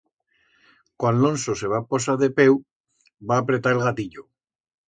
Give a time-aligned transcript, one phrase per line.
[1.03, 2.57] Cuan l'onso se va posar de peu,
[3.33, 4.27] va apretar el gatillo.